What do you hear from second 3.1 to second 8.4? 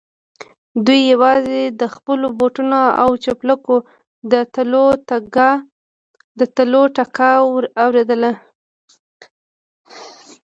څپلکو د تلو ټکا اورېدله.